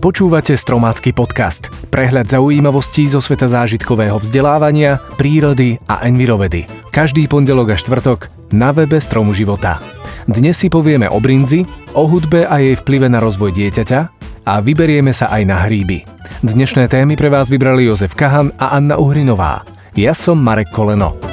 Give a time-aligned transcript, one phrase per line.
[0.00, 1.68] Počúvate Stromácky podcast.
[1.92, 6.64] Prehľad zaujímavostí zo sveta zážitkového vzdelávania, prírody a envirovedy.
[6.88, 9.76] Každý pondelok a štvrtok na webe Stromu života.
[10.24, 14.00] Dnes si povieme o brinzi, o hudbe a jej vplyve na rozvoj dieťaťa
[14.48, 16.08] a vyberieme sa aj na hríby.
[16.48, 19.68] Dnešné témy pre vás vybrali Jozef Kahan a Anna Uhrinová.
[19.92, 21.29] Ja som Marek Koleno.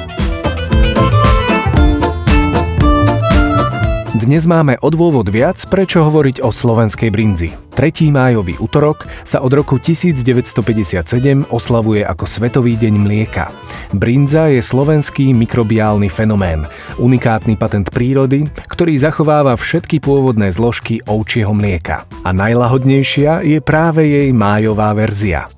[4.28, 7.48] Dnes máme o dôvod viac, prečo hovoriť o slovenskej brinzi.
[7.72, 8.12] 3.
[8.12, 13.48] májový útorok sa od roku 1957 oslavuje ako Svetový deň mlieka.
[13.96, 16.68] Brinza je slovenský mikrobiálny fenomén,
[17.00, 22.04] unikátny patent prírody, ktorý zachováva všetky pôvodné zložky ovčieho mlieka.
[22.20, 25.48] A najlahodnejšia je práve jej májová verzia.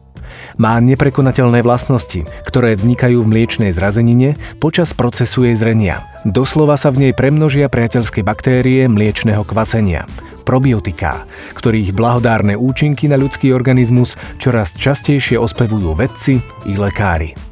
[0.57, 6.07] Má neprekonateľné vlastnosti, ktoré vznikajú v mliečnej zrazenine počas procesu jej zrenia.
[6.23, 10.05] Doslova sa v nej premnožia priateľské baktérie mliečného kvasenia
[10.51, 17.50] probiotiká, ktorých blahodárne účinky na ľudský organizmus čoraz častejšie ospevujú vedci i lekári.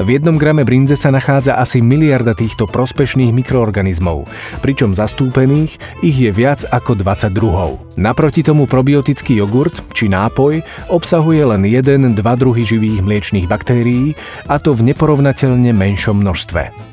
[0.00, 4.28] V jednom grame brinze sa nachádza asi miliarda týchto prospešných mikroorganizmov,
[4.60, 7.80] pričom zastúpených ich je viac ako 20 druhov.
[7.96, 10.60] Naproti tomu probiotický jogurt či nápoj
[10.92, 14.14] obsahuje len jeden, dva druhy živých mliečných baktérií
[14.48, 16.91] a to v neporovnateľne menšom množstve.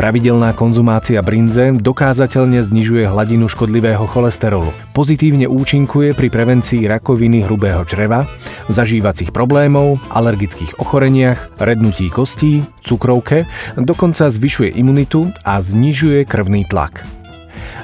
[0.00, 4.72] Pravidelná konzumácia brinze dokázateľne znižuje hladinu škodlivého cholesterolu.
[4.96, 8.24] Pozitívne účinkuje pri prevencii rakoviny hrubého čreva,
[8.72, 13.44] zažívacích problémov, alergických ochoreniach, rednutí kostí, cukrovke,
[13.76, 17.19] dokonca zvyšuje imunitu a znižuje krvný tlak.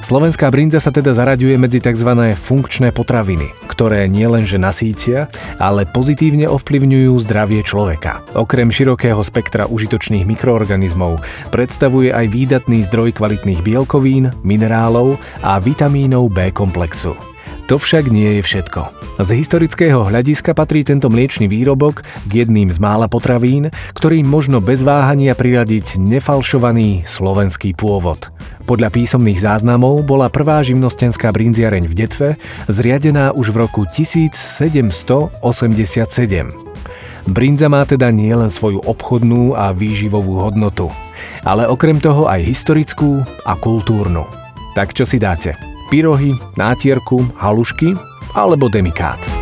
[0.05, 2.37] Slovenská brinza sa teda zaraďuje medzi tzv.
[2.37, 5.27] funkčné potraviny, ktoré nielenže nasícia,
[5.59, 8.23] ale pozitívne ovplyvňujú zdravie človeka.
[8.37, 16.53] Okrem širokého spektra užitočných mikroorganizmov predstavuje aj výdatný zdroj kvalitných bielkovín, minerálov a vitamínov B
[16.53, 17.17] komplexu.
[17.67, 18.81] To však nie je všetko.
[19.19, 24.87] Z historického hľadiska patrí tento mliečný výrobok k jedným z mála potravín, ktorým možno bez
[24.87, 28.31] váhania priradiť nefalšovaný slovenský pôvod.
[28.67, 32.29] Podľa písomných záznamov bola prvá živnostenská brinziareň v Detve
[32.67, 35.33] zriadená už v roku 1787.
[37.27, 40.91] Brinza má teda nielen svoju obchodnú a výživovú hodnotu,
[41.47, 44.27] ale okrem toho aj historickú a kultúrnu.
[44.75, 45.55] Tak čo si dáte?
[45.87, 47.95] pyrohy, nátierku, halušky
[48.35, 49.36] alebo demikát.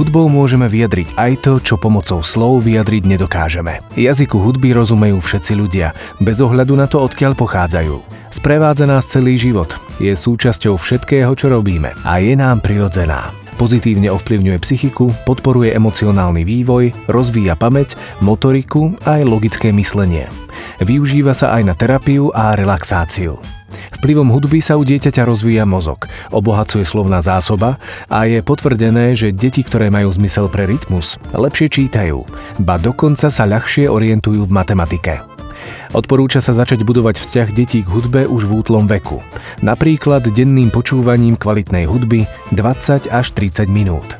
[0.00, 3.84] Hudbou môžeme vyjadriť aj to, čo pomocou slov vyjadriť nedokážeme.
[4.00, 8.00] Jazyku hudby rozumejú všetci ľudia, bez ohľadu na to, odkiaľ pochádzajú.
[8.32, 13.36] Sprevádza nás celý život, je súčasťou všetkého, čo robíme a je nám prirodzená.
[13.60, 17.92] Pozitívne ovplyvňuje psychiku, podporuje emocionálny vývoj, rozvíja pamäť,
[18.24, 20.32] motoriku a aj logické myslenie.
[20.80, 23.59] Využíva sa aj na terapiu a relaxáciu.
[24.00, 27.76] Vplyvom hudby sa u dieťaťa rozvíja mozog, obohacuje slovná zásoba
[28.08, 32.24] a je potvrdené, že deti, ktoré majú zmysel pre rytmus, lepšie čítajú,
[32.64, 35.20] ba dokonca sa ľahšie orientujú v matematike.
[35.92, 39.20] Odporúča sa začať budovať vzťah detí k hudbe už v útlom veku.
[39.60, 42.24] Napríklad denným počúvaním kvalitnej hudby
[42.56, 44.16] 20 až 30 minút.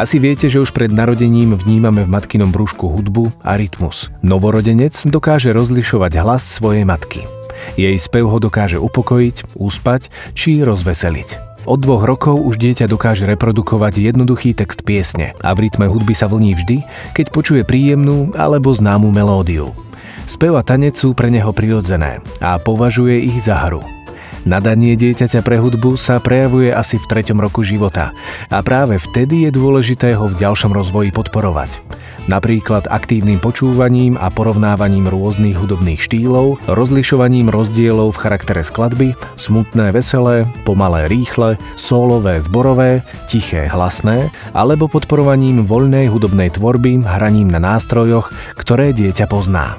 [0.00, 4.08] Asi viete, že už pred narodením vnímame v matkinom brúšku hudbu a rytmus.
[4.24, 7.43] Novorodenec dokáže rozlišovať hlas svojej matky.
[7.74, 11.54] Jej spev ho dokáže upokojiť, uspať či rozveseliť.
[11.64, 16.28] Od dvoch rokov už dieťa dokáže reprodukovať jednoduchý text piesne a v rytme hudby sa
[16.28, 16.76] vlní vždy,
[17.16, 19.72] keď počuje príjemnú alebo známu melódiu.
[20.28, 23.80] Spev a tanec sú pre neho prirodzené a považuje ich za hru.
[24.44, 28.12] Nadanie dieťaťa pre hudbu sa prejavuje asi v treťom roku života
[28.52, 31.80] a práve vtedy je dôležité ho v ďalšom rozvoji podporovať.
[32.24, 40.48] Napríklad aktívnym počúvaním a porovnávaním rôznych hudobných štýlov, rozlišovaním rozdielov v charaktere skladby, smutné, veselé,
[40.64, 48.96] pomalé, rýchle, sólové, zborové, tiché, hlasné, alebo podporovaním voľnej hudobnej tvorby hraním na nástrojoch, ktoré
[48.96, 49.76] dieťa pozná.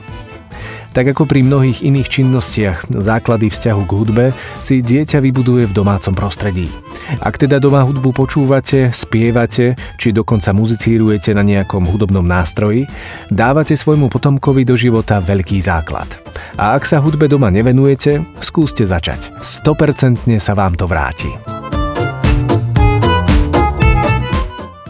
[0.96, 4.26] Tak ako pri mnohých iných činnostiach základy vzťahu k hudbe
[4.64, 6.72] si dieťa vybuduje v domácom prostredí.
[7.20, 12.88] Ak teda doma hudbu počúvate, spievate či dokonca muzicírujete na nejakom hudobnom nástroji,
[13.28, 16.08] dávate svojmu potomkovi do života veľký základ.
[16.56, 19.36] A ak sa hudbe doma nevenujete, skúste začať.
[19.44, 21.75] 100% sa vám to vráti.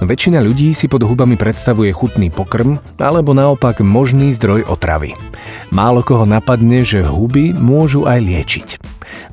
[0.06, 5.18] Väčšina ľudí si pod hubami predstavuje chutný pokrm alebo naopak možný zdroj otravy.
[5.74, 8.68] Málo koho napadne, že huby môžu aj liečiť.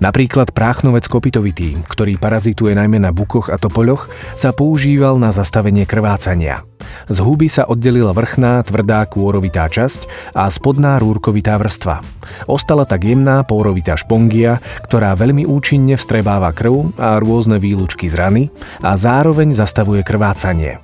[0.02, 6.66] Napríklad práchnovec kopitovitý, ktorý parazituje najmä na bukoch a topoľoch, sa používal na zastavenie krvácania.
[7.06, 12.02] Z huby sa oddelila vrchná, tvrdá kôrovitá časť a spodná rúrkovitá vrstva.
[12.50, 18.42] Ostala tak jemná pôrovitá špongia, ktorá veľmi účinne vstrebáva krv a rôzne výlučky z rany
[18.82, 20.82] a zároveň zastavuje krvácanie.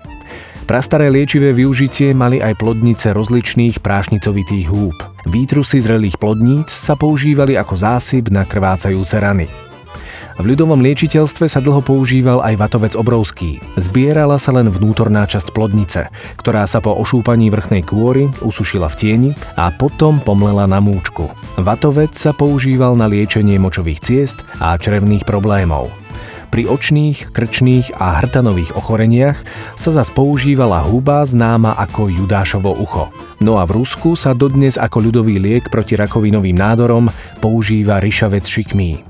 [0.69, 4.93] Prastaré liečivé využitie mali aj plodnice rozličných prášnicovitých húb.
[5.29, 9.45] Výtrusy zrelých plodníc sa používali ako zásyp na krvácajúce rany.
[10.41, 13.61] V ľudovom liečiteľstve sa dlho používal aj vatovec obrovský.
[13.77, 16.09] Zbierala sa len vnútorná časť plodnice,
[16.41, 21.29] ktorá sa po ošúpaní vrchnej kôry usušila v tieni a potom pomlela na múčku.
[21.61, 25.93] Vatovec sa používal na liečenie močových ciest a črevných problémov.
[26.49, 29.39] Pri očných, krčných a hrtanových ochoreniach
[29.77, 33.13] sa zas používala huba známa ako Judášovo ucho.
[33.45, 39.05] No a v Rusku sa dodnes ako ľudový liek proti rakovinovým nádorom používa ryšavec šikmý.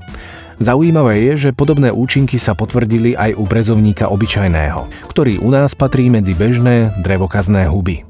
[0.59, 6.11] Zaujímavé je, že podobné účinky sa potvrdili aj u brezovníka obyčajného, ktorý u nás patrí
[6.11, 8.03] medzi bežné drevokazné huby.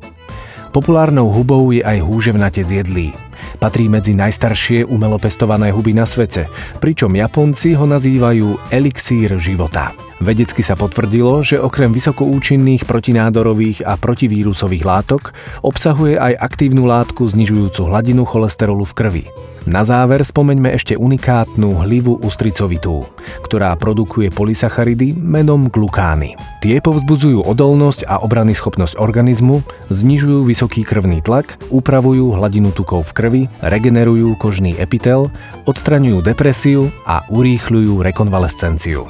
[0.73, 3.13] Populárnou hubou je aj húževnatec jedlý.
[3.59, 6.47] Patrí medzi najstaršie umelo pestované huby na svete,
[6.79, 9.91] pričom Japonci ho nazývajú elixír života.
[10.23, 17.91] Vedecky sa potvrdilo, že okrem vysokoúčinných protinádorových a protivírusových látok obsahuje aj aktívnu látku znižujúcu
[17.91, 19.25] hladinu cholesterolu v krvi.
[19.69, 23.05] Na záver spomeňme ešte unikátnu hlivu ústricovitú,
[23.45, 26.33] ktorá produkuje polysacharidy menom glukány.
[26.57, 29.61] Tie povzbudzujú odolnosť a obrany schopnosť organizmu,
[29.93, 35.29] znižujú vysoký krvný tlak, upravujú hladinu tukov v krvi, regenerujú kožný epitel,
[35.69, 39.05] odstraňujú depresiu a urýchľujú rekonvalescenciu.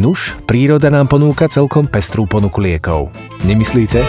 [0.00, 3.12] Nuž, príroda nám ponúka celkom pestrú ponuku liekov.
[3.44, 4.00] Nemyslíte?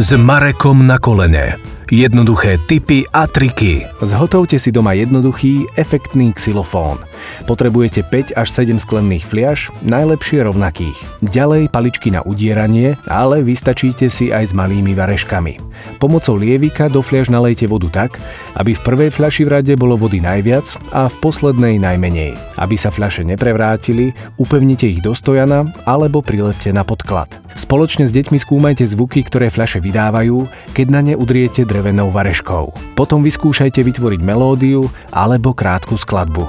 [0.00, 3.80] S Marekom na kolene Jednoduché tipy a triky.
[4.04, 7.07] Zhotovte si doma jednoduchý, efektný xylofón.
[7.46, 10.98] Potrebujete 5 až 7 sklenných fliaž, najlepšie rovnakých.
[11.24, 15.60] Ďalej paličky na udieranie, ale vystačíte si aj s malými vareškami.
[16.02, 18.18] Pomocou lievika do fliaž nalejte vodu tak,
[18.58, 22.34] aby v prvej fľaši v rade bolo vody najviac a v poslednej najmenej.
[22.58, 27.38] Aby sa fľaše neprevrátili, upevnite ich do stojana alebo prilepte na podklad.
[27.58, 32.94] Spoločne s deťmi skúmajte zvuky, ktoré fľaše vydávajú, keď na ne udriete drevenou vareškou.
[32.94, 36.46] Potom vyskúšajte vytvoriť melódiu alebo krátku skladbu.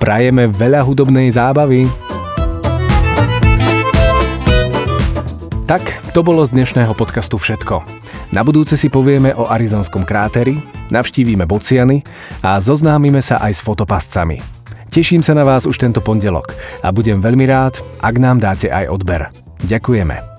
[0.00, 1.86] Prajeme veľa hudobnej zábavy.
[5.68, 8.02] Tak, to bolo z dnešného podcastu všetko.
[8.32, 10.56] Na budúce si povieme o arizonskom kráteri,
[10.88, 12.00] navštívime bociany
[12.40, 14.40] a zoznámime sa aj s fotopascami.
[14.92, 16.52] Teším sa na vás už tento pondelok
[16.84, 19.28] a budem veľmi rád, ak nám dáte aj odber.
[19.64, 20.31] Ďakujeme.